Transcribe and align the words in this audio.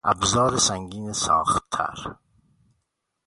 ابزار 0.11 0.57
سنگین 0.57 1.13
ساختتر 1.13 2.15